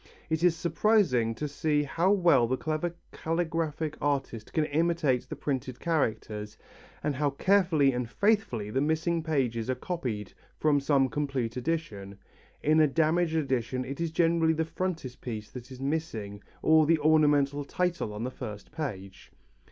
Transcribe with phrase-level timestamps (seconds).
[0.31, 5.79] It is surprising to see how well the clever calligraphic artist can imitate the printed
[5.79, 6.57] characters,
[7.03, 12.17] and how carefully and faithfully the missing pages are copied from some complete edition.
[12.63, 17.63] In a damaged edition it is generally the frontispiece that is missing or the ornamental
[17.63, 19.31] title on the first page.